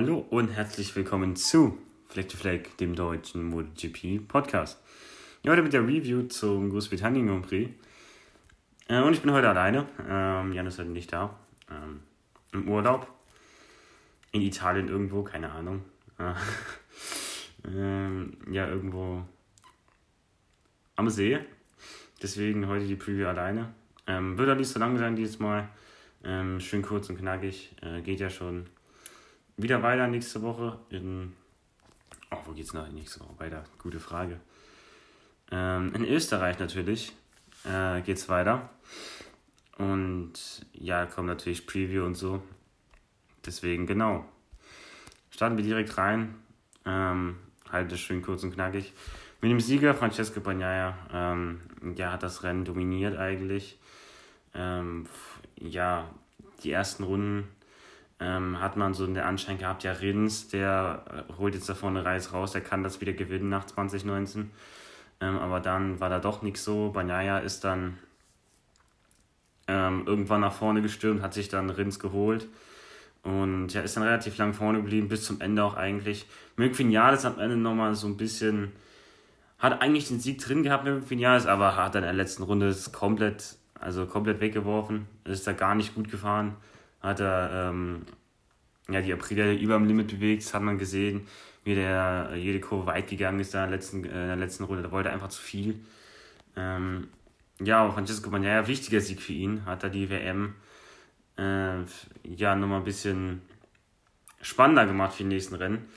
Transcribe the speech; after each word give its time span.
Hallo 0.00 0.24
und 0.30 0.50
herzlich 0.50 0.94
willkommen 0.94 1.34
zu 1.34 1.76
Fleck 2.08 2.28
to 2.28 2.36
Fleck, 2.36 2.76
dem 2.76 2.94
deutschen 2.94 3.42
MotoGP 3.42 4.28
Podcast. 4.28 4.80
Heute 5.44 5.60
mit 5.60 5.72
der 5.72 5.84
Review 5.84 6.22
zum 6.28 6.70
Großbritannien 6.70 7.26
Grand 7.26 7.48
Prix. 7.48 7.72
Äh, 8.86 9.00
und 9.00 9.12
ich 9.12 9.22
bin 9.22 9.32
heute 9.32 9.48
alleine. 9.48 9.88
Ähm, 10.08 10.52
Jan 10.52 10.68
ist 10.68 10.78
heute 10.78 10.90
nicht 10.90 11.12
da. 11.12 11.36
Ähm, 11.68 11.98
Im 12.52 12.68
Urlaub. 12.68 13.08
In 14.30 14.40
Italien 14.42 14.86
irgendwo, 14.86 15.24
keine 15.24 15.50
Ahnung. 15.50 15.82
Äh, 16.20 16.34
ähm, 17.68 18.36
ja, 18.52 18.68
irgendwo 18.68 19.24
am 20.94 21.10
See. 21.10 21.40
Deswegen 22.22 22.68
heute 22.68 22.86
die 22.86 22.94
Preview 22.94 23.26
alleine. 23.26 23.74
Wird 24.06 24.48
auch 24.48 24.54
nicht 24.54 24.68
so 24.70 24.78
lang 24.78 24.96
sein 24.96 25.16
dieses 25.16 25.40
Mal. 25.40 25.68
Schön 26.22 26.82
kurz 26.82 27.10
und 27.10 27.18
knackig. 27.18 27.74
Äh, 27.82 28.00
geht 28.02 28.20
ja 28.20 28.30
schon 28.30 28.66
wieder 29.58 29.82
weiter 29.82 30.06
nächste 30.06 30.40
Woche. 30.42 30.78
In, 30.88 31.34
oh, 32.30 32.36
wo 32.46 32.52
geht's 32.52 32.72
noch 32.72 32.88
nächste 32.90 33.20
Woche 33.20 33.38
weiter? 33.38 33.64
Gute 33.78 34.00
Frage. 34.00 34.40
Ähm, 35.50 35.92
in 35.94 36.04
Österreich 36.04 36.58
natürlich 36.58 37.12
äh, 37.64 38.00
geht's 38.02 38.28
weiter. 38.28 38.70
Und 39.76 40.32
ja, 40.72 41.06
kommt 41.06 41.28
natürlich 41.28 41.66
Preview 41.66 42.04
und 42.04 42.14
so. 42.14 42.42
Deswegen, 43.44 43.86
genau. 43.86 44.24
Starten 45.30 45.56
wir 45.56 45.64
direkt 45.64 45.96
rein. 45.98 46.36
Ähm, 46.84 47.36
halte 47.70 47.94
es 47.94 48.00
schön 48.00 48.22
kurz 48.22 48.42
und 48.44 48.54
knackig. 48.54 48.92
Mit 49.40 49.50
dem 49.50 49.60
Sieger 49.60 49.94
Francesco 49.94 50.40
Bagnaia, 50.40 50.98
ähm, 51.12 51.60
der 51.80 52.12
hat 52.12 52.22
das 52.22 52.42
Rennen 52.42 52.64
dominiert 52.64 53.16
eigentlich. 53.16 53.78
Ähm, 54.54 55.06
ja, 55.56 56.10
die 56.64 56.72
ersten 56.72 57.04
Runden 57.04 57.48
ähm, 58.20 58.60
hat 58.60 58.76
man 58.76 58.94
so 58.94 59.06
den 59.06 59.18
Anschein 59.18 59.58
gehabt, 59.58 59.84
ja, 59.84 59.92
Rins, 59.92 60.48
der 60.48 61.04
äh, 61.28 61.32
holt 61.38 61.54
jetzt 61.54 61.68
da 61.68 61.74
vorne 61.74 62.04
Reis 62.04 62.32
raus, 62.32 62.52
der 62.52 62.60
kann 62.60 62.82
das 62.82 63.00
wieder 63.00 63.12
gewinnen 63.12 63.48
nach 63.48 63.66
2019. 63.66 64.50
Ähm, 65.20 65.38
aber 65.38 65.60
dann 65.60 66.00
war 66.00 66.08
da 66.08 66.18
doch 66.18 66.42
nichts 66.42 66.64
so. 66.64 66.90
Banyaya 66.90 67.38
ist 67.38 67.64
dann 67.64 67.98
ähm, 69.68 70.04
irgendwann 70.06 70.40
nach 70.40 70.52
vorne 70.52 70.82
gestürmt, 70.82 71.22
hat 71.22 71.34
sich 71.34 71.48
dann 71.48 71.70
Rins 71.70 71.98
geholt. 71.98 72.48
Und 73.22 73.72
ja, 73.74 73.82
ist 73.82 73.96
dann 73.96 74.04
relativ 74.04 74.36
lang 74.38 74.54
vorne 74.54 74.78
geblieben, 74.78 75.08
bis 75.08 75.24
zum 75.24 75.40
Ende 75.40 75.62
auch 75.64 75.74
eigentlich. 75.74 76.26
Mirk 76.56 76.78
Vinales 76.78 77.24
am 77.24 77.38
Ende 77.38 77.56
nochmal 77.56 77.94
so 77.94 78.06
ein 78.06 78.16
bisschen, 78.16 78.72
hat 79.58 79.82
eigentlich 79.82 80.08
den 80.08 80.20
Sieg 80.20 80.38
drin 80.38 80.62
gehabt 80.62 80.84
mit 80.84 81.10
Vinales, 81.10 81.46
aber 81.46 81.76
hat 81.76 81.94
dann 81.94 82.04
in 82.04 82.08
der 82.08 82.14
letzten 82.14 82.44
Runde 82.44 82.68
es 82.68 82.92
komplett, 82.92 83.56
also 83.78 84.06
komplett 84.06 84.40
weggeworfen. 84.40 85.06
Ist 85.24 85.46
da 85.46 85.52
gar 85.52 85.74
nicht 85.74 85.94
gut 85.94 86.10
gefahren. 86.10 86.56
Hat 87.00 87.20
er 87.20 87.70
ähm, 87.70 88.06
ja, 88.88 89.00
die 89.00 89.12
Aprilia 89.12 89.52
über 89.52 89.74
dem 89.74 89.86
Limit 89.86 90.08
bewegt, 90.08 90.44
das 90.44 90.54
hat 90.54 90.62
man 90.62 90.78
gesehen 90.78 91.26
wie 91.68 91.74
der 91.74 92.30
jede 92.34 92.60
Kurve 92.60 92.86
weit 92.86 93.08
gegangen 93.08 93.40
ist 93.40 93.52
da 93.52 93.64
in 93.64 93.70
der 93.70 93.78
letzten, 93.78 94.04
äh, 94.04 94.08
in 94.08 94.28
der 94.28 94.36
letzten 94.36 94.64
Runde. 94.64 94.82
Da 94.82 94.90
wollte 94.90 95.10
er 95.10 95.14
einfach 95.14 95.28
zu 95.28 95.42
viel. 95.42 95.80
Ähm, 96.56 97.08
ja, 97.60 97.84
und 97.84 97.92
Francesco 97.92 98.30
Bagnaia, 98.30 98.66
wichtiger 98.66 99.02
Sieg 99.02 99.20
für 99.20 99.34
ihn, 99.34 99.66
hat 99.66 99.82
er 99.82 99.90
die 99.90 100.08
WM 100.08 100.54
äh, 101.36 101.80
ja 102.24 102.56
nochmal 102.56 102.78
ein 102.78 102.84
bisschen 102.84 103.42
spannender 104.40 104.86
gemacht 104.86 105.14
für 105.14 105.24
die 105.24 105.28
nächsten 105.28 105.56
Rennen. 105.56 105.90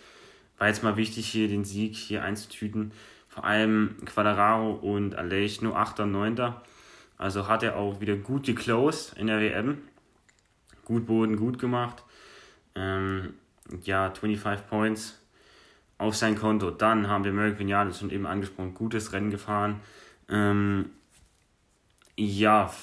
War 0.58 0.68
jetzt 0.68 0.84
mal 0.84 0.98
wichtig, 0.98 1.28
hier 1.28 1.48
den 1.48 1.64
Sieg 1.64 1.96
hier 1.96 2.24
einzutüten. 2.24 2.92
Vor 3.30 3.46
allem 3.46 3.96
Quadraro 4.06 4.74
und 4.74 5.16
Aleix 5.16 5.62
nur 5.62 5.78
8. 5.78 6.02
und 6.02 6.12
9. 6.12 6.54
Also 7.18 7.48
hat 7.48 7.64
er 7.64 7.78
auch 7.78 8.02
wieder 8.02 8.18
gut 8.18 8.46
geclosed 8.46 9.18
in 9.18 9.28
der 9.28 9.40
WM. 9.40 9.78
Gut 10.92 11.06
Boden, 11.06 11.38
gut 11.38 11.58
gemacht. 11.58 12.04
Ähm, 12.76 13.36
ja, 13.84 14.12
25 14.12 14.68
Points 14.68 15.22
auf 15.98 16.18
sein 16.18 16.38
Konto. 16.38 16.70
Dann 16.70 17.08
haben 17.08 17.24
wir 17.24 17.32
Merck 17.32 17.60
Vinales 17.60 18.00
schon 18.00 18.10
eben 18.10 18.28
angesprochen, 18.28 18.74
gutes 18.74 19.14
Rennen 19.14 19.32
gefahren. 19.32 19.80
Ähm, 20.28 20.90
ja, 22.18 22.74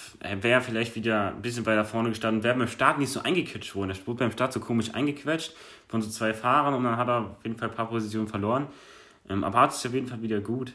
wäre 0.41 0.62
vielleicht 0.62 0.96
wieder 0.96 1.34
ein 1.34 1.42
bisschen 1.42 1.66
weiter 1.66 1.84
vorne 1.84 2.08
gestanden, 2.08 2.42
wäre 2.42 2.56
beim 2.56 2.66
Start 2.66 2.98
nicht 2.98 3.12
so 3.12 3.20
eingequetscht 3.20 3.74
worden. 3.74 3.91
Er 3.91 4.06
wurde 4.06 4.20
beim 4.20 4.32
Start 4.32 4.54
so 4.54 4.60
komisch 4.60 4.94
eingequetscht 4.94 5.54
von 5.86 6.00
so 6.00 6.08
zwei 6.08 6.32
Fahrern 6.32 6.72
und 6.72 6.84
dann 6.84 6.96
hat 6.96 7.08
er 7.08 7.19
auf 7.19 7.44
jeden 7.44 7.58
Fall 7.58 7.69
ein 7.69 7.75
paar 7.75 7.90
Positionen 7.90 8.28
verloren. 8.28 8.69
Ähm, 9.28 9.44
aber 9.44 9.60
hat 9.60 9.75
sich 9.75 9.86
auf 9.86 9.92
jeden 9.92 10.06
Fall 10.06 10.22
wieder 10.22 10.40
gut 10.40 10.72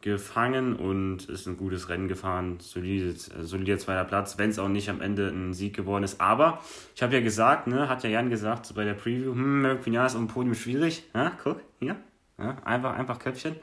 gefangen 0.00 0.76
und 0.76 1.28
ist 1.28 1.46
ein 1.46 1.56
gutes 1.56 1.88
Rennen 1.88 2.06
gefahren. 2.06 2.58
Solides, 2.60 3.28
äh, 3.28 3.42
solider 3.42 3.78
zweiter 3.78 4.04
Platz, 4.04 4.38
wenn 4.38 4.50
es 4.50 4.58
auch 4.58 4.68
nicht 4.68 4.88
am 4.90 5.00
Ende 5.00 5.28
ein 5.28 5.54
Sieg 5.54 5.74
geworden 5.74 6.04
ist. 6.04 6.20
Aber 6.20 6.60
ich 6.94 7.02
habe 7.02 7.14
ja 7.14 7.20
gesagt, 7.20 7.66
ne, 7.66 7.88
hat 7.88 8.04
ja 8.04 8.10
Jan 8.10 8.30
gesagt 8.30 8.66
so 8.66 8.74
bei 8.74 8.84
der 8.84 8.94
Preview, 8.94 9.32
hm, 9.32 9.62
Merck 9.62 9.84
Vinales 9.84 10.14
um 10.14 10.28
Podium 10.28 10.54
schwierig. 10.54 11.04
Ja, 11.14 11.32
guck, 11.42 11.60
hier. 11.80 11.96
Ja, 12.38 12.56
einfach, 12.64 12.96
einfach 12.96 13.18
Köpfchen. 13.18 13.56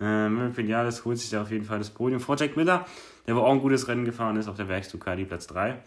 Äh, 0.00 0.28
Merck 0.28 0.56
Vinales 0.56 1.04
holt 1.04 1.18
sich 1.18 1.30
da 1.30 1.42
auf 1.42 1.50
jeden 1.50 1.64
Fall 1.64 1.78
das 1.78 1.90
Podium 1.90 2.20
vor 2.20 2.36
Miller, 2.54 2.86
der 3.26 3.34
wohl 3.34 3.42
auch 3.42 3.52
ein 3.52 3.60
gutes 3.60 3.88
Rennen 3.88 4.04
gefahren 4.04 4.36
ist 4.36 4.48
auf 4.48 4.56
der 4.56 4.68
Werks 4.68 4.90
Ducati 4.90 5.24
Platz 5.24 5.48
3. 5.48 5.78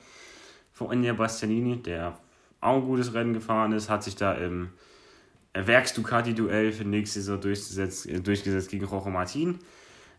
Vor 0.74 0.92
Enya 0.92 1.14
Bastianini, 1.14 1.81
der 1.81 2.20
auch 2.59 2.76
ein 2.76 2.86
gutes 2.86 3.14
Rennen 3.14 3.34
gefahren 3.34 3.72
ist, 3.72 3.90
hat 3.90 4.03
sich 4.03 4.16
da 4.18 4.34
im 4.34 4.70
Werks 5.66 5.94
Ducati 5.94 6.34
Duell 6.34 6.72
für 6.72 6.85
nächste 6.85 7.22
Saison 7.22 7.41
durchgesetzt, 7.41 8.07
durchgesetzt 8.25 8.69
gegen 8.69 8.85
Rojo 8.85 9.09
Martin. 9.09 9.59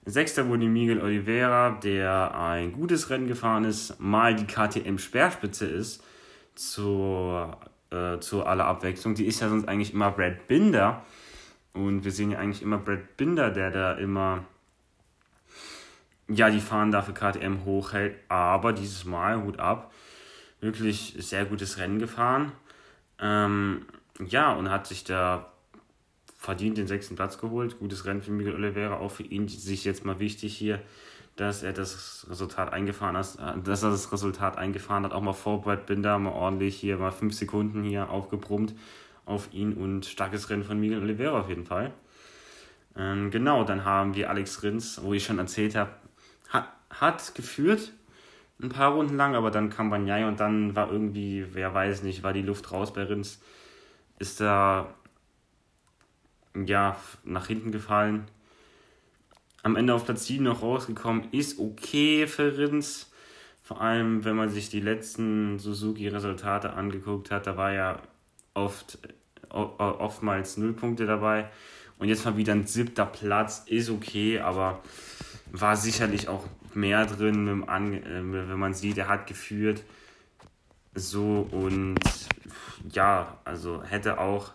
Sechster 0.05 0.49
wurde 0.49 0.67
Miguel 0.67 1.03
Oliveira, 1.03 1.79
der 1.83 2.35
ein 2.35 2.73
gutes 2.73 3.11
Rennen 3.11 3.29
gefahren 3.29 3.65
ist, 3.65 4.01
mal 4.01 4.35
die 4.35 4.47
KTM-Speerspitze 4.47 5.67
ist, 5.67 6.03
zur, 6.55 7.59
äh, 7.91 8.19
zur 8.19 8.49
aller 8.49 8.65
Abwechslung. 8.65 9.15
Die 9.15 9.27
ist 9.27 9.41
ja 9.41 9.49
sonst 9.49 9.69
eigentlich 9.69 9.93
immer 9.93 10.11
Brad 10.11 10.49
Binder. 10.49 11.05
Und 11.75 12.05
wir 12.05 12.11
sehen 12.11 12.31
ja 12.31 12.39
eigentlich 12.39 12.63
immer 12.63 12.79
Brad 12.79 13.17
Binder, 13.17 13.51
der 13.51 13.71
da 13.71 13.93
immer 13.93 14.45
ja, 16.29 16.51
die 16.51 16.61
Fahnen 16.61 16.91
dafür 16.91 17.15
KTM 17.15 17.65
hochhält. 17.65 18.17
Aber 18.29 18.73
dieses 18.73 19.05
Mal, 19.05 19.43
Hut 19.43 19.59
ab, 19.59 19.93
wirklich 20.61 21.15
sehr 21.19 21.45
gutes 21.45 21.79
Rennen 21.79 21.99
gefahren. 21.99 22.53
Ähm, 23.21 23.87
ja, 24.27 24.53
und 24.53 24.71
hat 24.71 24.87
sich 24.87 25.05
da 25.05 25.53
verdient 26.37 26.79
den 26.79 26.87
sechsten 26.87 27.17
Platz 27.17 27.39
geholt. 27.39 27.79
Gutes 27.79 28.05
Rennen 28.05 28.23
für 28.23 28.31
Miguel 28.31 28.55
Oliveira, 28.55 28.99
auch 28.99 29.11
für 29.11 29.25
ihn 29.25 29.49
sich 29.49 29.85
jetzt 29.85 30.05
mal 30.05 30.21
wichtig 30.21 30.57
hier, 30.57 30.81
dass 31.37 31.63
er 31.63 31.73
das 31.73 32.27
Resultat 32.29 32.73
eingefahren 32.73 33.17
hat, 33.17 33.37
äh, 33.39 33.61
dass 33.63 33.83
er 33.83 33.91
das 33.91 34.13
Resultat 34.13 34.57
eingefahren 34.57 35.05
hat, 35.05 35.13
auch 35.13 35.21
mal 35.21 35.33
vor 35.33 35.63
Brad 35.63 35.87
Binder 35.87 36.19
mal 36.19 36.33
ordentlich 36.33 36.77
hier 36.77 36.97
mal 36.99 37.13
fünf 37.13 37.35
Sekunden 37.35 37.83
hier 37.85 38.11
aufgebrummt 38.11 38.75
auf 39.25 39.53
ihn 39.53 39.75
und 39.75 40.07
starkes 40.07 40.51
Rennen 40.51 40.65
von 40.65 40.81
Miguel 40.81 41.03
Oliveira 41.03 41.41
auf 41.41 41.49
jeden 41.49 41.67
Fall. 41.67 41.93
Ähm, 42.97 43.31
genau, 43.31 43.65
dann 43.65 43.85
haben 43.85 44.15
wir 44.15 44.31
Alex 44.31 44.63
Rins, 44.63 45.01
wo 45.03 45.13
ich 45.13 45.25
schon 45.25 45.39
erzählt 45.39 45.77
habe, 45.77 45.91
hat, 46.49 46.69
hat 46.91 47.35
geführt 47.35 47.93
ein 48.61 48.71
paar 48.71 48.93
Runden 48.93 49.17
lang, 49.17 49.37
aber 49.37 49.51
dann 49.51 49.71
kam 49.71 49.91
Banyai 49.91 50.27
und 50.27 50.41
dann 50.41 50.75
war 50.75 50.91
irgendwie, 50.91 51.47
wer 51.53 51.75
weiß 51.75 52.03
nicht, 52.03 52.23
war 52.23 52.33
die 52.33 52.43
Luft 52.43 52.73
raus 52.73 52.93
bei 52.93 53.05
Rins. 53.05 53.41
Ist 54.19 54.41
da 54.41 54.95
ja, 56.67 56.97
nach 57.25 57.47
hinten 57.47 57.73
gefallen. 57.73 58.25
Am 59.63 59.77
Ende 59.77 59.95
auf 59.95 60.05
Platz 60.05 60.27
7 60.27 60.45
noch 60.45 60.63
rausgekommen, 60.63 61.31
ist 61.33 61.59
okay 61.59 62.27
für 62.27 62.57
Rins. 62.57 63.11
Vor 63.63 63.81
allem, 63.81 64.25
wenn 64.25 64.37
man 64.37 64.49
sich 64.49 64.71
die 64.71 64.81
letzten 64.81 65.59
Suzuki-Resultate 65.59 66.73
angeguckt 66.73 67.31
hat, 67.31 67.47
da 67.47 67.57
war 67.57 67.73
ja 67.73 68.01
oft, 68.55 68.99
oftmals 69.51 70.57
Nullpunkte 70.57 71.07
dabei. 71.07 71.51
Und 71.99 72.09
jetzt 72.09 72.25
mal 72.25 72.37
wieder 72.37 72.55
ein 72.55 72.67
siebter 72.67 73.07
Platz, 73.07 73.65
ist 73.67 73.91
okay, 73.91 74.39
aber 74.41 74.81
war 75.51 75.77
sicherlich 75.77 76.29
auch 76.29 76.47
mehr 76.75 77.05
drin, 77.07 77.65
wenn 77.67 78.59
man 78.59 78.75
sieht, 78.75 78.99
er 78.99 79.09
hat 79.09 79.27
geführt. 79.27 79.83
So 80.95 81.47
und 81.51 81.99
ja, 82.91 83.39
also 83.45 83.83
hätte 83.83 84.19
auch 84.19 84.53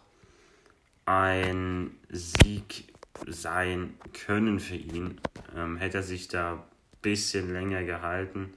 ein 1.06 1.92
Sieg 2.10 2.94
sein 3.28 3.96
können 4.26 4.60
für 4.60 4.76
ihn. 4.76 5.20
Ähm, 5.56 5.78
hätte 5.78 5.98
er 5.98 6.04
sich 6.04 6.28
da 6.28 6.54
ein 6.54 6.64
bisschen 7.02 7.54
länger 7.54 7.84
gehalten. 7.84 8.54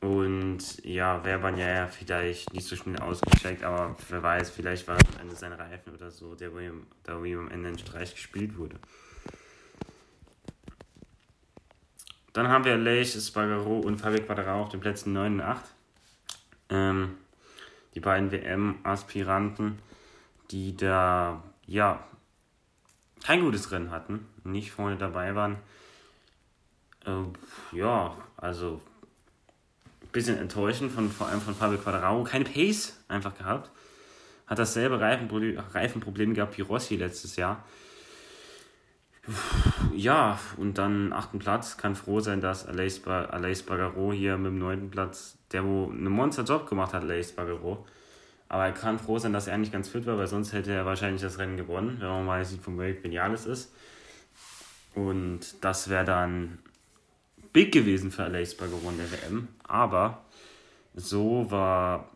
Und 0.00 0.84
ja, 0.84 1.24
wäre 1.24 1.40
man 1.40 1.56
ja 1.56 1.88
vielleicht 1.88 2.52
nicht 2.52 2.66
so 2.66 2.76
schnell 2.76 3.00
ausgecheckt, 3.00 3.64
aber 3.64 3.96
wer 4.08 4.22
weiß, 4.22 4.50
vielleicht 4.50 4.86
war 4.86 4.96
es 4.96 5.14
am 5.14 5.22
Ende 5.22 5.34
sein 5.34 5.52
Reifen 5.52 5.92
oder 5.92 6.12
so, 6.12 6.36
der 6.36 6.50
da 7.02 7.18
wo 7.18 7.24
ihm 7.24 7.40
am 7.40 7.50
Ende 7.50 7.70
ein 7.70 7.78
Streich 7.78 8.14
gespielt 8.14 8.56
wurde. 8.56 8.76
Dann 12.32 12.46
haben 12.46 12.64
wir 12.64 12.76
Leich, 12.76 13.14
Spargaro 13.14 13.80
und 13.80 13.98
Fabio 13.98 14.22
Quadraro 14.22 14.62
auf 14.62 14.68
den 14.68 14.78
Plätzen 14.78 15.12
9 15.12 15.34
und 15.34 15.40
8. 15.40 15.64
Ähm, 16.70 17.16
die 17.94 18.00
beiden 18.00 18.30
WM-Aspiranten, 18.30 19.78
die 20.50 20.76
da, 20.76 21.42
ja, 21.66 22.04
kein 23.24 23.40
gutes 23.42 23.70
Rennen 23.72 23.90
hatten, 23.90 24.26
nicht 24.44 24.70
vorne 24.70 24.96
dabei 24.96 25.34
waren. 25.34 25.56
Äh, 27.04 27.76
ja, 27.76 28.16
also 28.36 28.80
ein 30.02 30.08
bisschen 30.12 30.38
enttäuschend, 30.38 30.92
von, 30.92 31.10
vor 31.10 31.28
allem 31.28 31.40
von 31.40 31.54
Fabio 31.54 31.78
Quadraro. 31.78 32.24
Keine 32.24 32.44
Pace 32.44 32.98
einfach 33.08 33.36
gehabt. 33.36 33.70
Hat 34.46 34.58
dasselbe 34.58 35.00
Reifenproblem, 35.00 35.58
Reifenproblem 35.58 36.34
gehabt 36.34 36.56
wie 36.56 36.62
Rossi 36.62 36.96
letztes 36.96 37.36
Jahr. 37.36 37.64
Ja, 39.94 40.38
und 40.56 40.78
dann 40.78 41.12
achten 41.12 41.38
Platz. 41.38 41.76
Kann 41.76 41.94
froh 41.94 42.20
sein, 42.20 42.40
dass 42.40 42.66
Aleix 42.66 43.00
Bagaro 43.00 44.12
hier 44.12 44.36
mit 44.36 44.52
dem 44.52 44.58
neunten 44.58 44.90
Platz, 44.90 45.36
der 45.52 45.64
wo 45.64 45.90
einen 45.90 46.08
Monster-Job 46.08 46.68
gemacht 46.68 46.94
hat, 46.94 47.02
Aleix 47.02 47.32
Bagaro. 47.32 47.84
Aber 48.48 48.64
er 48.64 48.72
kann 48.72 48.98
froh 48.98 49.18
sein, 49.18 49.32
dass 49.32 49.46
er 49.46 49.54
eigentlich 49.54 49.72
ganz 49.72 49.88
fit 49.88 50.06
war, 50.06 50.16
weil 50.16 50.26
sonst 50.26 50.52
hätte 50.52 50.72
er 50.72 50.86
wahrscheinlich 50.86 51.20
das 51.20 51.38
Rennen 51.38 51.56
gewonnen, 51.56 51.96
wenn 52.00 52.08
man 52.08 52.24
mal 52.24 52.44
sieht, 52.44 52.62
vom 52.62 52.78
Welt 52.78 53.04
Vinales 53.04 53.44
ist. 53.44 53.72
Und 54.94 55.40
das 55.62 55.90
wäre 55.90 56.04
dann 56.04 56.58
big 57.52 57.72
gewesen 57.72 58.10
für 58.10 58.24
Aleix 58.24 58.56
Bagaro 58.56 58.88
in 58.90 58.98
der 58.98 59.12
WM. 59.12 59.48
Aber 59.64 60.22
so 60.94 61.50
war, 61.50 62.08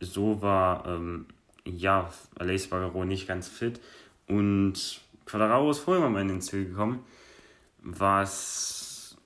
so 0.00 0.40
war 0.40 0.86
ähm, 0.86 1.26
ja, 1.64 2.10
Aleix 2.38 2.68
Bagaro 2.68 3.04
nicht 3.04 3.26
ganz 3.26 3.48
fit. 3.48 3.80
Und 4.28 5.03
Quadraro 5.26 5.70
ist 5.70 5.78
vorher 5.78 6.08
mal 6.08 6.20
in 6.22 6.28
den 6.28 6.40
Ziel 6.40 6.66
gekommen. 6.66 7.04
Was 7.78 9.16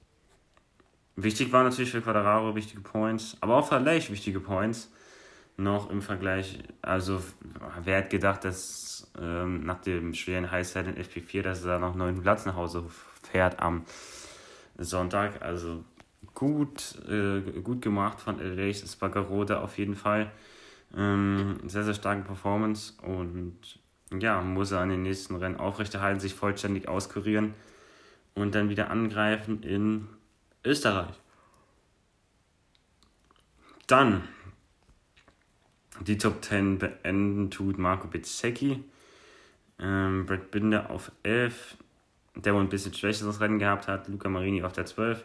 wichtig 1.16 1.52
war 1.52 1.64
natürlich 1.64 1.90
für 1.90 2.00
Quadraro, 2.00 2.54
wichtige 2.54 2.80
Points, 2.80 3.36
aber 3.40 3.56
auch 3.56 3.68
für 3.68 3.76
Aleix 3.76 4.10
wichtige 4.10 4.40
Points. 4.40 4.90
Noch 5.56 5.90
im 5.90 6.02
Vergleich, 6.02 6.60
also 6.82 7.20
wer 7.82 7.98
hat 7.98 8.10
gedacht, 8.10 8.44
dass 8.44 9.10
ähm, 9.20 9.64
nach 9.64 9.80
dem 9.80 10.14
schweren 10.14 10.52
Highside 10.52 10.90
in 10.90 11.04
FP4, 11.04 11.42
dass 11.42 11.64
er 11.64 11.80
noch 11.80 11.96
neunten 11.96 12.22
Platz 12.22 12.46
nach 12.46 12.54
Hause 12.54 12.84
fährt 13.22 13.58
am 13.58 13.84
Sonntag. 14.76 15.42
Also 15.42 15.84
gut, 16.34 16.94
äh, 17.08 17.40
gut 17.60 17.82
gemacht 17.82 18.20
von 18.20 18.38
Aleix 18.38 18.88
Spagarode 18.88 19.60
auf 19.60 19.78
jeden 19.78 19.96
Fall. 19.96 20.30
Ähm, 20.96 21.58
sehr, 21.66 21.82
sehr 21.82 21.94
starke 21.94 22.22
Performance 22.22 22.94
und 23.02 23.80
ja, 24.10 24.40
muss 24.40 24.70
er 24.70 24.80
an 24.80 24.88
den 24.88 25.02
nächsten 25.02 25.36
Rennen 25.36 25.56
aufrechterhalten, 25.56 26.20
sich 26.20 26.34
vollständig 26.34 26.88
auskurieren 26.88 27.54
und 28.34 28.54
dann 28.54 28.70
wieder 28.70 28.90
angreifen 28.90 29.62
in 29.62 30.08
Österreich. 30.64 31.14
Dann 33.86 34.22
die 36.00 36.18
Top 36.18 36.44
10 36.44 36.78
beenden 36.78 37.50
tut 37.50 37.78
Marco 37.78 38.06
Bezzecchi. 38.08 38.84
Ähm, 39.80 40.26
Brad 40.26 40.50
Binder 40.50 40.90
auf 40.90 41.12
11, 41.22 41.76
der 42.36 42.54
wohl 42.54 42.60
ein 42.60 42.68
bisschen 42.68 42.94
schwächeres 42.94 43.40
Rennen 43.40 43.58
gehabt 43.58 43.88
hat. 43.88 44.08
Luca 44.08 44.28
Marini 44.28 44.62
auf 44.62 44.72
der 44.72 44.86
12. 44.86 45.24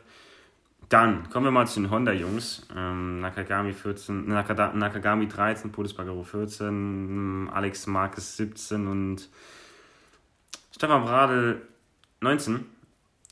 Dann 0.90 1.30
kommen 1.30 1.46
wir 1.46 1.52
mal 1.52 1.68
zu 1.68 1.80
den 1.80 1.90
Honda-Jungs. 1.90 2.68
Ähm, 2.76 3.20
Nakagami, 3.20 3.74
14, 3.74 4.28
Nakada, 4.28 4.74
Nakagami 4.74 5.28
13, 5.28 5.72
Polis 5.72 5.94
Bagaro 5.94 6.24
14, 6.24 7.50
Alex 7.52 7.88
Marquez 7.88 8.38
17 8.38 8.88
und 8.88 9.30
Stefan 10.72 11.04
Bradl 11.04 11.62
19. 12.22 12.66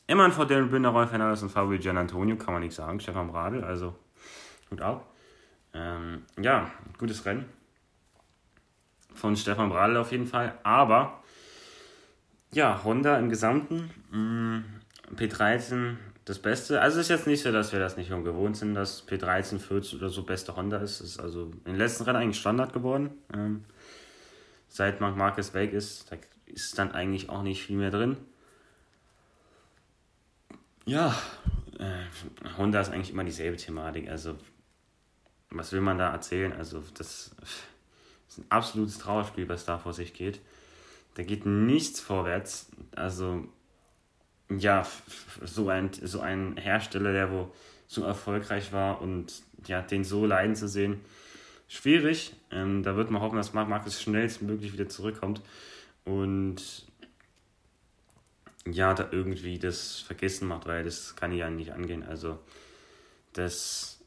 Immerhin 0.08 0.32
vor 0.32 0.46
Dylan 0.46 0.70
Binder, 0.70 0.90
Rolf 0.90 1.12
Hernandez 1.12 1.42
und 1.42 1.50
Fabio 1.50 1.78
Gian 1.78 1.98
Antonio, 1.98 2.36
kann 2.36 2.54
man 2.54 2.64
nicht 2.64 2.76
sagen. 2.76 3.00
Stefan 3.00 3.32
Bradl, 3.32 3.64
also 3.64 3.96
gut 4.70 4.82
ab. 4.82 5.06
Ähm, 5.74 6.24
ja, 6.38 6.70
gutes 6.98 7.26
Rennen 7.26 7.46
von 9.14 9.36
Stefan 9.36 9.70
Bradl 9.70 9.98
auf 9.98 10.12
jeden 10.12 10.28
Fall. 10.28 10.58
Aber 10.64 11.22
ja, 12.52 12.84
Honda 12.84 13.18
im 13.18 13.30
Gesamten, 13.30 13.92
mh, 14.12 14.18
mm, 14.18 14.64
P13 15.16 15.96
das 16.26 16.40
Beste. 16.40 16.82
Also 16.82 17.00
es 17.00 17.08
ist 17.08 17.10
jetzt 17.10 17.28
nicht 17.28 17.42
so, 17.42 17.52
dass 17.52 17.72
wir 17.72 17.80
das 17.80 17.98
nicht 17.98 18.10
gewohnt 18.10 18.58
sind, 18.58 18.76
dass 18.76 19.08
P13, 19.08 19.60
14 19.60 20.00
oder 20.00 20.10
so 20.10 20.24
beste 20.24 20.56
Honda 20.56 20.78
ist. 20.78 21.02
Das 21.02 21.08
ist 21.08 21.20
also 21.20 21.52
in 21.66 21.74
den 21.74 21.78
letzten 21.78 22.04
Rennen 22.04 22.22
eigentlich 22.22 22.40
Standard 22.40 22.74
geworden. 22.74 23.12
Ähm, 23.34 23.66
seit 24.68 25.02
Marc 25.02 25.16
Marquez 25.16 25.54
weg 25.54 25.74
ist, 25.74 26.12
da 26.12 26.18
ist 26.46 26.78
dann 26.78 26.92
eigentlich 26.92 27.30
auch 27.30 27.44
nicht 27.44 27.64
viel 27.64 27.78
mehr 27.78 27.92
drin. 27.92 28.18
Ja, 30.86 31.16
äh, 31.80 32.58
Honda 32.58 32.82
ist 32.82 32.90
eigentlich 32.90 33.12
immer 33.12 33.24
dieselbe 33.24 33.58
Thematik. 33.58 34.10
Also, 34.10 34.36
was 35.50 35.72
will 35.72 35.82
man 35.82 35.98
da 35.98 36.12
erzählen? 36.12 36.54
Also, 36.54 36.84
das 36.96 37.32
ist 38.28 38.40
ein 38.40 38.46
absolutes 38.50 38.98
Trauerspiel, 39.00 39.50
was 39.50 39.66
da 39.66 39.78
vor 39.78 39.94
sich 39.94 40.14
geht. 40.14 40.40
Da 41.16 41.24
geht 41.24 41.46
nichts 41.46 42.00
vorwärts. 42.00 42.68
Also, 42.96 43.48
ja, 44.60 44.86
so 45.44 45.70
ein, 45.70 45.92
so 45.94 46.22
ein 46.22 46.58
Hersteller, 46.58 47.12
der 47.12 47.32
wo 47.32 47.54
so 47.88 48.04
erfolgreich 48.04 48.72
war 48.72 49.02
und 49.02 49.44
ja, 49.68 49.82
den 49.82 50.04
so 50.04 50.26
leiden 50.26 50.56
zu 50.56 50.68
sehen, 50.68 51.02
schwierig. 51.68 52.34
Ähm, 52.52 52.84
da 52.84 52.96
wird 52.96 53.12
man 53.12 53.22
hoffen, 53.22 53.36
dass 53.36 53.54
Marc 53.54 53.68
Marcus 53.68 54.02
schnellstmöglich 54.02 54.74
wieder 54.74 54.90
zurückkommt 54.90 55.42
und 56.06 56.86
ja, 58.66 58.94
da 58.94 59.08
irgendwie 59.12 59.58
das 59.58 60.00
vergessen 60.00 60.48
macht, 60.48 60.68
weil 60.68 60.84
das 60.84 61.16
kann 61.16 61.32
ja 61.32 61.50
nicht 61.50 61.74
angehen. 61.74 62.04
Also, 62.04 62.40
das, 63.34 64.00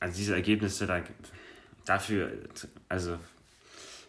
also 0.00 0.16
diese 0.16 0.34
Ergebnisse, 0.34 0.86
da, 0.86 1.02
dafür, 1.84 2.32
also 2.88 3.18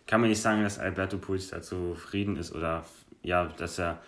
kann 0.07 0.21
man 0.21 0.29
nicht 0.29 0.41
sagen, 0.41 0.63
dass 0.63 0.79
Alberto 0.79 1.17
Puig 1.17 1.49
da 1.49 1.61
zufrieden 1.61 2.37
ist 2.37 2.53
oder 2.53 2.85
ja, 3.21 3.45
dass 3.45 3.79
er 3.79 4.01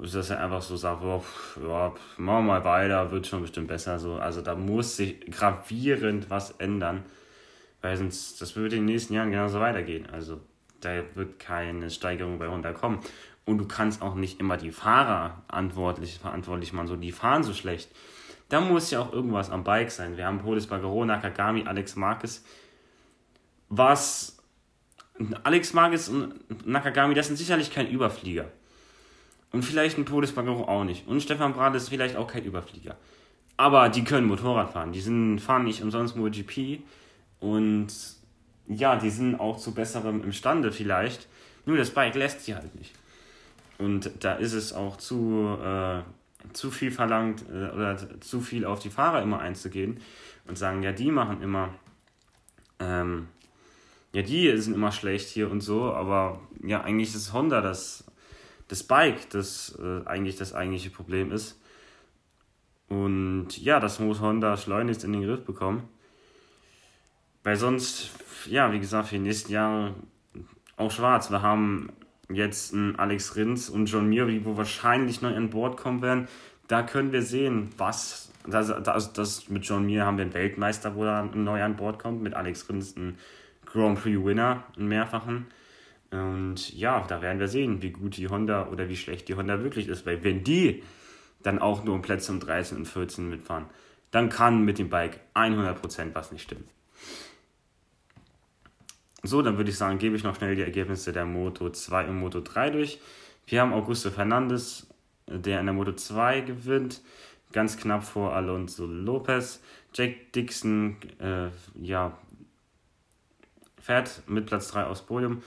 dass 0.00 0.30
er 0.30 0.42
einfach 0.42 0.62
so 0.62 0.76
sagt, 0.76 1.02
oh, 1.02 1.22
ja, 1.60 1.92
machen 2.16 2.46
wir 2.46 2.60
mal 2.60 2.64
weiter, 2.64 3.10
wird 3.10 3.26
schon 3.26 3.42
bestimmt 3.42 3.68
besser. 3.68 3.98
So. 3.98 4.14
Also 4.14 4.42
da 4.42 4.54
muss 4.54 4.96
sich 4.96 5.20
gravierend 5.30 6.28
was 6.30 6.52
ändern, 6.52 7.04
weil 7.82 7.96
sonst, 7.96 8.40
das 8.40 8.56
wird 8.56 8.72
in 8.72 8.80
den 8.80 8.86
nächsten 8.86 9.14
Jahren 9.14 9.30
genauso 9.30 9.60
weitergehen. 9.60 10.06
Also 10.12 10.40
da 10.80 11.02
wird 11.14 11.38
keine 11.38 11.90
Steigerung 11.90 12.38
bei 12.38 12.48
Honda 12.48 12.72
kommen. 12.72 13.00
Und 13.44 13.58
du 13.58 13.66
kannst 13.66 14.02
auch 14.02 14.14
nicht 14.16 14.40
immer 14.40 14.56
die 14.56 14.72
Fahrer 14.72 15.42
verantwortlich, 15.48 16.18
verantwortlich 16.18 16.72
machen, 16.72 16.88
so 16.88 16.96
die 16.96 17.12
fahren 17.12 17.44
so 17.44 17.54
schlecht. 17.54 17.90
Da 18.48 18.60
muss 18.60 18.90
ja 18.90 19.00
auch 19.00 19.12
irgendwas 19.12 19.50
am 19.50 19.64
Bike 19.64 19.90
sein. 19.90 20.16
Wir 20.16 20.26
haben 20.26 20.40
Polis 20.40 20.66
Bagaro, 20.66 21.04
Nakagami, 21.04 21.64
Alex 21.66 21.96
Marquez. 21.96 22.44
Was 23.68 24.36
Alex 25.42 25.72
Marquez 25.72 26.08
und 26.08 26.66
Nakagami, 26.66 27.14
das 27.14 27.28
sind 27.28 27.36
sicherlich 27.36 27.72
kein 27.72 27.88
Überflieger. 27.88 28.46
Und 29.52 29.64
vielleicht 29.64 29.96
ein 29.98 30.06
Todesbagaro 30.06 30.64
auch 30.64 30.84
nicht. 30.84 31.06
Und 31.06 31.22
Stefan 31.22 31.54
Bradl 31.54 31.76
ist 31.76 31.88
vielleicht 31.88 32.16
auch 32.16 32.26
kein 32.26 32.44
Überflieger. 32.44 32.96
Aber 33.56 33.88
die 33.88 34.04
können 34.04 34.26
Motorrad 34.26 34.72
fahren. 34.72 34.92
Die 34.92 35.00
sind, 35.00 35.38
fahren 35.38 35.64
nicht 35.64 35.82
umsonst 35.82 36.16
MotoGP. 36.16 36.80
Und 37.40 37.88
ja, 38.68 38.96
die 38.96 39.10
sind 39.10 39.36
auch 39.36 39.56
zu 39.58 39.72
besserem 39.72 40.22
imstande 40.24 40.72
vielleicht. 40.72 41.28
Nur 41.64 41.76
das 41.76 41.90
Bike 41.90 42.14
lässt 42.14 42.44
sie 42.44 42.54
halt 42.54 42.74
nicht. 42.74 42.92
Und 43.78 44.10
da 44.20 44.34
ist 44.34 44.52
es 44.52 44.72
auch 44.72 44.96
zu, 44.96 45.58
äh, 45.62 46.02
zu 46.52 46.70
viel 46.70 46.90
verlangt 46.90 47.44
äh, 47.50 47.70
oder 47.74 48.20
zu 48.20 48.40
viel 48.40 48.64
auf 48.64 48.80
die 48.80 48.90
Fahrer 48.90 49.22
immer 49.22 49.40
einzugehen 49.40 50.00
und 50.46 50.56
sagen, 50.56 50.82
ja, 50.82 50.92
die 50.92 51.10
machen 51.10 51.42
immer, 51.42 51.74
ähm, 52.78 53.28
ja, 54.12 54.22
die 54.22 54.56
sind 54.56 54.74
immer 54.74 54.92
schlecht 54.92 55.28
hier 55.28 55.50
und 55.50 55.60
so, 55.60 55.92
aber 55.92 56.40
ja, 56.62 56.82
eigentlich 56.82 57.14
ist 57.14 57.32
Honda 57.32 57.60
das 57.60 58.04
das 58.68 58.82
Bike, 58.82 59.30
das 59.30 59.78
äh, 59.80 60.06
eigentlich 60.06 60.36
das 60.36 60.54
eigentliche 60.54 60.90
Problem 60.90 61.32
ist. 61.32 61.60
Und 62.88 63.58
ja, 63.58 63.80
das 63.80 63.98
muss 64.00 64.20
Honda 64.20 64.56
schleunigst 64.56 65.04
in 65.04 65.12
den 65.12 65.22
Griff 65.22 65.44
bekommen. 65.44 65.88
Weil 67.42 67.56
sonst, 67.56 68.10
ja, 68.46 68.72
wie 68.72 68.80
gesagt, 68.80 69.08
für 69.08 69.16
die 69.16 69.22
nächsten 69.22 69.52
Jahre 69.52 69.94
auch 70.76 70.90
schwarz. 70.90 71.30
Wir 71.30 71.42
haben 71.42 71.92
jetzt 72.28 72.74
einen 72.74 72.96
Alex 72.96 73.36
Rins 73.36 73.70
und 73.70 73.86
John 73.86 74.08
Mir, 74.08 74.26
die 74.26 74.44
wo 74.44 74.56
wahrscheinlich 74.56 75.22
neu 75.22 75.34
an 75.36 75.50
Bord 75.50 75.76
kommen 75.76 76.02
werden. 76.02 76.28
Da 76.68 76.82
können 76.82 77.12
wir 77.12 77.22
sehen, 77.22 77.70
was. 77.76 78.32
Das, 78.48 78.72
das, 78.84 79.12
das 79.12 79.48
mit 79.48 79.64
John 79.64 79.86
Mir 79.86 80.06
haben 80.06 80.18
wir 80.18 80.22
einen 80.22 80.34
Weltmeister, 80.34 80.94
wo 80.94 81.04
er 81.04 81.24
neu 81.24 81.62
an 81.62 81.76
Bord 81.76 81.98
kommt. 81.98 82.22
Mit 82.22 82.34
Alex 82.34 82.68
Rins 82.68 82.96
einen 82.96 83.18
Grand 83.64 84.00
Prix 84.00 84.24
Winner, 84.24 84.62
einen 84.76 84.86
mehrfachen. 84.86 85.46
Und 86.10 86.72
ja, 86.72 87.04
da 87.06 87.20
werden 87.20 87.40
wir 87.40 87.48
sehen, 87.48 87.82
wie 87.82 87.90
gut 87.90 88.16
die 88.16 88.28
Honda 88.28 88.68
oder 88.68 88.88
wie 88.88 88.96
schlecht 88.96 89.28
die 89.28 89.34
Honda 89.34 89.62
wirklich 89.62 89.88
ist. 89.88 90.06
Weil 90.06 90.22
wenn 90.22 90.44
die 90.44 90.82
dann 91.42 91.58
auch 91.58 91.84
nur 91.84 91.94
um 91.94 92.02
Plätze 92.02 92.32
um 92.32 92.40
13 92.40 92.78
und 92.78 92.86
14 92.86 93.28
mitfahren, 93.28 93.66
dann 94.10 94.28
kann 94.28 94.64
mit 94.64 94.78
dem 94.78 94.88
Bike 94.88 95.20
100% 95.34 96.14
was 96.14 96.32
nicht 96.32 96.42
stimmen. 96.42 96.68
So, 99.22 99.42
dann 99.42 99.56
würde 99.56 99.70
ich 99.70 99.76
sagen, 99.76 99.98
gebe 99.98 100.14
ich 100.14 100.22
noch 100.22 100.36
schnell 100.36 100.54
die 100.54 100.62
Ergebnisse 100.62 101.12
der 101.12 101.26
Moto 101.26 101.70
2 101.70 102.08
und 102.08 102.18
Moto 102.18 102.40
3 102.40 102.70
durch. 102.70 103.00
Wir 103.46 103.60
haben 103.60 103.72
Augusto 103.72 104.10
Fernandes, 104.10 104.86
der 105.26 105.60
in 105.60 105.66
der 105.66 105.74
Moto 105.74 105.92
2 105.92 106.42
gewinnt, 106.42 107.00
ganz 107.52 107.76
knapp 107.76 108.04
vor 108.04 108.34
Alonso 108.34 108.86
Lopez. 108.86 109.60
Jack 109.94 110.32
Dixon, 110.32 110.96
äh, 111.18 111.48
ja, 111.80 112.16
fährt 113.80 114.22
mit 114.26 114.46
Platz 114.46 114.68
3 114.68 114.84
aufs 114.84 115.02
Podium. 115.02 115.42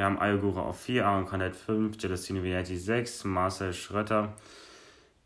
Wir 0.00 0.06
haben 0.06 0.18
Ayogura 0.18 0.62
auf 0.62 0.80
4, 0.80 1.06
Aaron 1.06 1.26
Canet 1.26 1.54
5, 1.54 1.98
Celestino 1.98 2.42
Vietti 2.42 2.78
6, 2.78 3.24
Marcel 3.24 3.74
Schröter, 3.74 4.34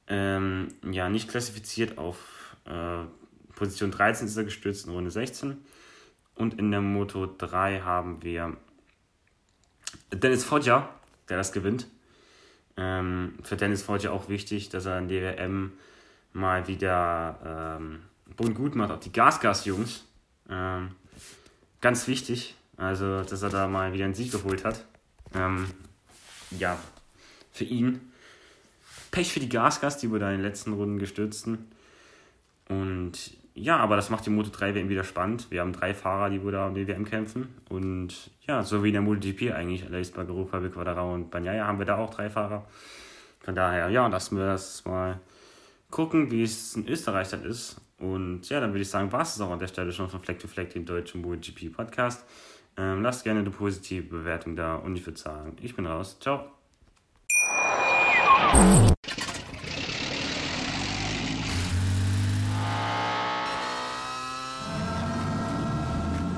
ähm, 0.09 0.67
ja, 0.91 1.09
nicht 1.09 1.29
klassifiziert 1.29 1.97
auf 1.97 2.57
äh, 2.65 3.05
Position 3.55 3.93
13 3.93 4.27
ist 4.27 4.37
er 4.37 4.43
gestürzt 4.43 4.87
in 4.87 4.93
Runde 4.93 5.13
16. 5.13 5.59
Und 6.35 6.59
in 6.59 6.73
der 6.73 6.81
Moto 6.81 7.25
3 7.39 7.83
haben 7.83 8.21
wir 8.25 8.57
Dennis 10.13 10.43
Foggia, 10.43 10.89
der 11.29 11.37
das 11.37 11.53
gewinnt. 11.53 11.87
Ähm, 12.77 13.39
für 13.45 13.57
Dennis 13.57 13.85
Foggia 13.85 14.11
auch 14.11 14.29
wichtig, 14.29 14.71
dass 14.71 14.87
er 14.87 14.99
in 14.99 15.07
der 15.07 15.37
WM 15.37 15.73
mal 16.33 16.67
wieder 16.67 17.79
ähm, 17.79 18.01
Bund 18.35 18.57
gut 18.57 18.75
macht, 18.75 18.91
auch 18.91 18.99
die 18.99 19.13
Gasgas-Jungs. 19.13 20.05
Ähm, 20.51 20.97
ganz 21.81 22.09
wichtig, 22.09 22.57
also 22.77 23.23
dass 23.23 23.43
er 23.43 23.51
da 23.51 23.69
mal 23.69 23.93
wieder 23.93 24.05
einen 24.05 24.15
Sieg 24.15 24.33
geholt 24.33 24.65
hat. 24.65 24.85
Ähm, 25.35 25.67
ja, 26.51 26.79
für 27.53 27.65
ihn. 27.65 28.13
Pech 29.11 29.33
für 29.33 29.41
die 29.41 29.49
Gasgas, 29.49 29.99
die 29.99 30.11
wurde 30.11 30.27
in 30.27 30.33
den 30.33 30.43
letzten 30.43 30.73
Runden 30.73 30.99
gestürzten. 30.99 31.71
Und 32.69 33.37
ja, 33.55 33.77
aber 33.77 33.95
das 33.95 34.11
macht 34.11 34.27
die 34.27 34.31
Moto 34.31 34.51
3 34.51 34.75
WM 34.75 34.89
wieder 34.89 35.05
spannend. 35.05 35.51
Wir 35.51 35.61
haben 35.61 35.73
drei 35.73 35.95
Fahrer, 35.95 36.31
die 36.31 36.41
da 36.51 36.67
um 36.67 36.75
die 36.75 36.89
WM 36.89 37.05
kämpfen. 37.05 37.55
Und 37.69 38.31
ja, 38.47 38.65
so 38.65 38.83
wie 38.83 38.89
in 38.89 38.95
der 38.95 39.03
MotoGP 39.03 39.53
eigentlich, 39.53 39.85
Alex 39.85 40.11
Bagaro, 40.11 40.47
Fabio 40.47 40.71
Quadrao 40.71 41.15
und 41.15 41.31
Banyaya 41.31 41.67
haben 41.67 41.79
wir 41.79 41.87
da 41.87 41.97
auch 41.97 42.13
drei 42.13 42.29
Fahrer. 42.29 42.67
Von 43.41 43.55
daher, 43.55 43.91
ja, 43.91 44.07
lassen 44.09 44.37
wir 44.37 44.47
das 44.47 44.85
mal 44.85 45.21
gucken, 45.91 46.33
wie 46.33 46.43
es 46.43 46.75
in 46.75 46.89
Österreich 46.89 47.29
dann 47.29 47.45
ist. 47.45 47.81
Und 47.99 48.49
ja, 48.49 48.59
dann 48.59 48.71
würde 48.71 48.83
ich 48.83 48.91
sagen, 48.91 49.13
war 49.13 49.23
es 49.23 49.41
auch 49.41 49.51
an 49.51 49.61
der 49.61 49.69
Stelle 49.69 49.93
schon 49.93 50.11
von 50.11 50.21
Fleck 50.21 50.41
to 50.41 50.49
Fleck, 50.49 50.71
dem 50.71 50.85
deutschen 50.85 51.21
MotoGP 51.21 51.73
Podcast. 51.73 52.25
Ähm, 52.77 53.03
lasst 53.03 53.25
gerne 53.25 53.41
eine 53.41 53.51
positive 53.51 54.09
Bewertung 54.09 54.57
da 54.57 54.77
und 54.77 54.97
ich 54.97 55.07
würde 55.07 55.19
sagen, 55.19 55.57
ich 55.63 55.77
bin 55.77 55.87
raus. 55.87 56.19
Ciao. 56.21 56.45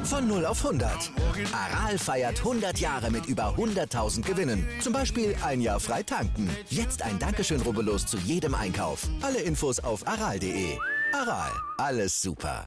Von 0.05 0.29
0 0.29 0.47
auf 0.47 0.65
100. 0.65 1.11
Aral 1.53 1.99
feiert 1.99 2.39
100 2.39 2.79
Jahre 2.79 3.11
mit 3.11 3.27
über 3.27 3.55
100.000 3.57 4.23
Gewinnen. 4.23 4.67
Zum 4.81 4.93
Beispiel 4.93 5.35
ein 5.45 5.61
Jahr 5.61 5.81
frei 5.81 6.03
tanken. 6.03 6.49
Jetzt 6.71 7.03
ein 7.03 7.19
Dankeschön, 7.19 7.61
rubbellos 7.61 8.07
zu 8.07 8.17
jedem 8.19 8.55
Einkauf. 8.55 9.09
Alle 9.21 9.41
Infos 9.41 9.81
auf 9.81 10.07
aral.de. 10.07 10.79
Aral, 11.13 11.51
alles 11.79 12.23
super. 12.23 12.67